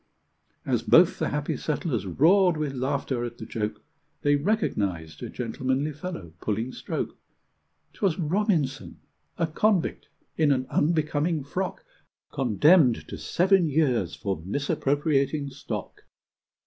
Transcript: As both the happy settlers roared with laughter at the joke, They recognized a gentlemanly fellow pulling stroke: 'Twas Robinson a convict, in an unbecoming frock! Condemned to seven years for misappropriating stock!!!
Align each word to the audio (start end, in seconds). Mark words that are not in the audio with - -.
As 0.65 0.81
both 0.81 1.19
the 1.19 1.29
happy 1.29 1.55
settlers 1.55 2.07
roared 2.07 2.57
with 2.57 2.73
laughter 2.73 3.23
at 3.23 3.37
the 3.37 3.45
joke, 3.45 3.83
They 4.23 4.35
recognized 4.35 5.21
a 5.21 5.29
gentlemanly 5.29 5.93
fellow 5.93 6.33
pulling 6.41 6.71
stroke: 6.71 7.15
'Twas 7.93 8.17
Robinson 8.17 8.99
a 9.37 9.45
convict, 9.45 10.07
in 10.37 10.51
an 10.51 10.65
unbecoming 10.71 11.43
frock! 11.43 11.85
Condemned 12.31 13.07
to 13.09 13.17
seven 13.19 13.69
years 13.69 14.15
for 14.15 14.41
misappropriating 14.43 15.51
stock!!! 15.51 16.03